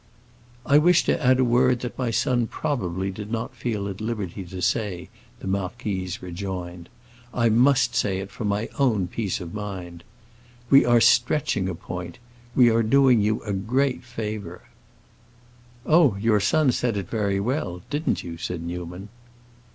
"I 0.65 0.79
wish 0.79 1.03
to 1.03 1.23
add 1.23 1.39
a 1.39 1.43
word 1.45 1.81
that 1.81 1.95
my 1.95 2.09
son 2.09 2.47
probably 2.47 3.11
did 3.11 3.31
not 3.31 3.55
feel 3.55 3.87
at 3.87 4.01
liberty 4.01 4.43
to 4.45 4.59
say," 4.59 5.09
the 5.41 5.45
marquise 5.47 6.23
rejoined. 6.23 6.89
"I 7.35 7.49
must 7.49 7.93
say 7.93 8.17
it 8.17 8.31
for 8.31 8.43
my 8.43 8.67
own 8.79 9.05
peace 9.07 9.39
of 9.39 9.53
mind. 9.53 10.03
We 10.71 10.85
are 10.85 11.01
stretching 11.01 11.69
a 11.69 11.75
point; 11.75 12.17
we 12.55 12.67
are 12.71 12.81
doing 12.81 13.21
you 13.21 13.43
a 13.43 13.53
great 13.53 14.03
favor." 14.03 14.63
"Oh, 15.85 16.15
your 16.15 16.39
son 16.39 16.71
said 16.71 16.97
it 16.97 17.07
very 17.07 17.39
well; 17.39 17.83
didn't 17.91 18.23
you?" 18.23 18.37
said 18.37 18.63
Newman. 18.63 19.09